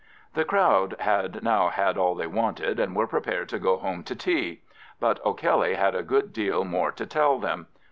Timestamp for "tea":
4.15-4.63